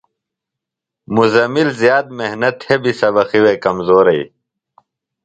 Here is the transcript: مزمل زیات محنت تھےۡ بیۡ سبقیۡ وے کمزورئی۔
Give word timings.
مزمل 1.15 1.67
زیات 1.81 2.07
محنت 2.19 2.55
تھےۡ 2.63 2.79
بیۡ 2.81 2.95
سبقیۡ 3.01 3.41
وے 3.43 3.53
کمزورئی۔ 3.65 4.23